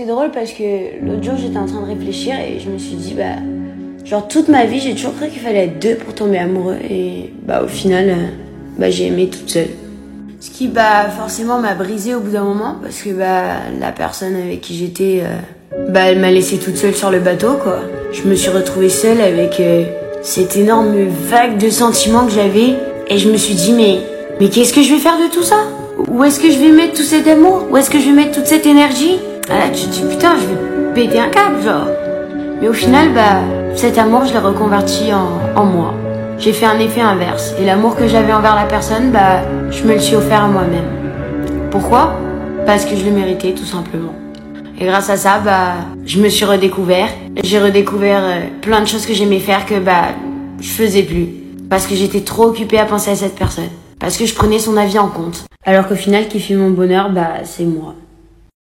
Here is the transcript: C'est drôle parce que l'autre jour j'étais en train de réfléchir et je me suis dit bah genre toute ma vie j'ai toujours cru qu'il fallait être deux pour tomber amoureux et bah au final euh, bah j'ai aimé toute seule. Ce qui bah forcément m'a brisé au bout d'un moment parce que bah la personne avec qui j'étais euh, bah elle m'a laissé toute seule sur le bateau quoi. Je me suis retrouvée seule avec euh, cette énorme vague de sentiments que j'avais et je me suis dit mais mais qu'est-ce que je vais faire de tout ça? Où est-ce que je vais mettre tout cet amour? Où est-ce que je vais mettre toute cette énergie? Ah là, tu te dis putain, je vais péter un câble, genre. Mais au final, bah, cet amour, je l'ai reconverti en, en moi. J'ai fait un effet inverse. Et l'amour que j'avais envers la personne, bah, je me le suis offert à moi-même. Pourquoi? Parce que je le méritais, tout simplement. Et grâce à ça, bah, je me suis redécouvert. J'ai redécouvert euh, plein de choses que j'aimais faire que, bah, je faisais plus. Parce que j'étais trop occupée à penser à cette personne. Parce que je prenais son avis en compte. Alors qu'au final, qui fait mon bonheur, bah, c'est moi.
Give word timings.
C'est 0.00 0.06
drôle 0.06 0.30
parce 0.30 0.52
que 0.52 0.62
l'autre 1.04 1.22
jour 1.22 1.34
j'étais 1.36 1.58
en 1.58 1.66
train 1.66 1.82
de 1.82 1.88
réfléchir 1.88 2.34
et 2.34 2.58
je 2.58 2.70
me 2.70 2.78
suis 2.78 2.94
dit 2.94 3.12
bah 3.12 3.36
genre 4.02 4.26
toute 4.28 4.48
ma 4.48 4.64
vie 4.64 4.80
j'ai 4.80 4.94
toujours 4.94 5.14
cru 5.14 5.28
qu'il 5.28 5.42
fallait 5.42 5.66
être 5.66 5.78
deux 5.78 5.94
pour 5.96 6.14
tomber 6.14 6.38
amoureux 6.38 6.78
et 6.88 7.34
bah 7.42 7.60
au 7.62 7.68
final 7.68 8.08
euh, 8.08 8.26
bah 8.78 8.88
j'ai 8.88 9.08
aimé 9.08 9.28
toute 9.28 9.50
seule. 9.50 9.68
Ce 10.40 10.48
qui 10.48 10.68
bah 10.68 11.10
forcément 11.10 11.58
m'a 11.58 11.74
brisé 11.74 12.14
au 12.14 12.20
bout 12.20 12.30
d'un 12.30 12.44
moment 12.44 12.76
parce 12.80 13.02
que 13.02 13.10
bah 13.10 13.56
la 13.78 13.92
personne 13.92 14.36
avec 14.36 14.62
qui 14.62 14.74
j'étais 14.74 15.20
euh, 15.22 15.84
bah 15.90 16.04
elle 16.06 16.18
m'a 16.18 16.30
laissé 16.30 16.56
toute 16.56 16.78
seule 16.78 16.94
sur 16.94 17.10
le 17.10 17.20
bateau 17.20 17.58
quoi. 17.62 17.80
Je 18.10 18.26
me 18.26 18.34
suis 18.34 18.48
retrouvée 18.48 18.88
seule 18.88 19.20
avec 19.20 19.60
euh, 19.60 19.84
cette 20.22 20.56
énorme 20.56 20.94
vague 21.08 21.58
de 21.58 21.68
sentiments 21.68 22.24
que 22.24 22.32
j'avais 22.32 22.74
et 23.06 23.18
je 23.18 23.30
me 23.30 23.36
suis 23.36 23.54
dit 23.54 23.74
mais 23.74 23.98
mais 24.40 24.48
qu'est-ce 24.48 24.72
que 24.72 24.80
je 24.80 24.94
vais 24.94 24.98
faire 24.98 25.18
de 25.18 25.30
tout 25.30 25.42
ça? 25.42 25.58
Où 26.08 26.24
est-ce 26.24 26.40
que 26.40 26.50
je 26.50 26.58
vais 26.58 26.70
mettre 26.70 26.94
tout 26.94 27.02
cet 27.02 27.28
amour? 27.28 27.66
Où 27.70 27.76
est-ce 27.76 27.90
que 27.90 28.00
je 28.00 28.06
vais 28.06 28.14
mettre 28.14 28.32
toute 28.32 28.46
cette 28.46 28.64
énergie? 28.64 29.18
Ah 29.50 29.58
là, 29.58 29.68
tu 29.74 29.86
te 29.86 29.90
dis 29.90 30.04
putain, 30.08 30.36
je 30.36 30.46
vais 30.46 30.94
péter 30.94 31.18
un 31.18 31.28
câble, 31.28 31.60
genre. 31.62 31.88
Mais 32.60 32.68
au 32.68 32.72
final, 32.72 33.12
bah, 33.12 33.40
cet 33.74 33.98
amour, 33.98 34.24
je 34.24 34.32
l'ai 34.32 34.38
reconverti 34.38 35.12
en, 35.12 35.60
en 35.60 35.64
moi. 35.64 35.94
J'ai 36.38 36.52
fait 36.52 36.66
un 36.66 36.78
effet 36.78 37.00
inverse. 37.00 37.54
Et 37.60 37.64
l'amour 37.64 37.96
que 37.96 38.06
j'avais 38.06 38.32
envers 38.32 38.54
la 38.54 38.64
personne, 38.64 39.10
bah, 39.10 39.42
je 39.70 39.82
me 39.84 39.94
le 39.94 39.98
suis 39.98 40.14
offert 40.14 40.44
à 40.44 40.48
moi-même. 40.48 40.84
Pourquoi? 41.70 42.14
Parce 42.64 42.84
que 42.84 42.94
je 42.96 43.04
le 43.04 43.10
méritais, 43.10 43.52
tout 43.52 43.64
simplement. 43.64 44.14
Et 44.78 44.86
grâce 44.86 45.10
à 45.10 45.16
ça, 45.16 45.38
bah, 45.44 45.74
je 46.06 46.20
me 46.20 46.28
suis 46.28 46.44
redécouvert. 46.44 47.08
J'ai 47.42 47.58
redécouvert 47.58 48.22
euh, 48.22 48.40
plein 48.62 48.80
de 48.80 48.86
choses 48.86 49.04
que 49.04 49.12
j'aimais 49.12 49.40
faire 49.40 49.66
que, 49.66 49.78
bah, 49.78 50.14
je 50.60 50.68
faisais 50.68 51.02
plus. 51.02 51.28
Parce 51.68 51.86
que 51.86 51.94
j'étais 51.94 52.20
trop 52.20 52.44
occupée 52.44 52.78
à 52.78 52.86
penser 52.86 53.10
à 53.10 53.16
cette 53.16 53.34
personne. 53.34 53.68
Parce 53.98 54.16
que 54.16 54.26
je 54.26 54.34
prenais 54.34 54.58
son 54.58 54.76
avis 54.76 54.98
en 54.98 55.08
compte. 55.08 55.44
Alors 55.66 55.88
qu'au 55.88 55.94
final, 55.94 56.28
qui 56.28 56.40
fait 56.40 56.54
mon 56.54 56.70
bonheur, 56.70 57.10
bah, 57.10 57.44
c'est 57.44 57.64
moi. 57.64 57.94